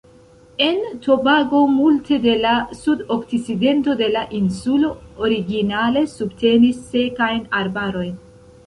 En 0.67 0.77
Tobago 1.07 1.59
multe 1.73 2.17
de 2.23 2.33
la 2.45 2.55
sudokcidento 2.79 3.95
de 4.01 4.09
la 4.17 4.25
insulo 4.41 4.91
originale 5.29 6.07
subtenis 6.17 6.83
sekajn 6.91 7.49
arbarojn. 7.65 8.15